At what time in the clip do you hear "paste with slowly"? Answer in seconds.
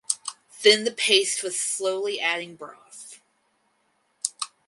0.91-2.19